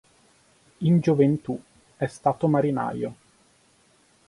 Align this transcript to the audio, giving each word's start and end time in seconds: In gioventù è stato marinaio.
In 0.79 0.99
gioventù 0.99 1.61
è 1.95 2.07
stato 2.07 2.47
marinaio. 2.47 3.15